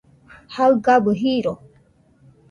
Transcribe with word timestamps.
jaɨgabɨ 0.53 1.11
jiro 1.21 1.53